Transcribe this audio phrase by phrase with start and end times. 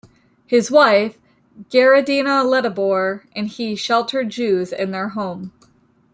[0.47, 1.19] His wife,
[1.69, 5.53] Gerritdina Letteboer, and he sheltered Jews in their home.